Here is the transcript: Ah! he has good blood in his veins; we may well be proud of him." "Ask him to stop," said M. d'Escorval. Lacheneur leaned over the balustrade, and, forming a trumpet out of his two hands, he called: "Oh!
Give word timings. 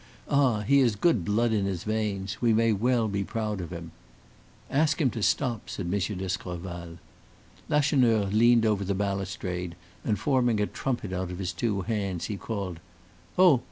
Ah! 0.29 0.61
he 0.61 0.79
has 0.79 0.95
good 0.95 1.23
blood 1.23 1.53
in 1.53 1.65
his 1.65 1.83
veins; 1.83 2.41
we 2.41 2.53
may 2.55 2.71
well 2.73 3.07
be 3.07 3.23
proud 3.23 3.61
of 3.61 3.69
him." 3.69 3.91
"Ask 4.67 4.99
him 4.99 5.11
to 5.11 5.21
stop," 5.21 5.69
said 5.69 5.85
M. 5.85 6.17
d'Escorval. 6.17 6.97
Lacheneur 7.69 8.25
leaned 8.25 8.65
over 8.65 8.83
the 8.83 8.95
balustrade, 8.95 9.75
and, 10.03 10.17
forming 10.17 10.59
a 10.59 10.65
trumpet 10.65 11.13
out 11.13 11.29
of 11.29 11.37
his 11.37 11.53
two 11.53 11.81
hands, 11.81 12.25
he 12.25 12.35
called: 12.35 12.79
"Oh! 13.37 13.59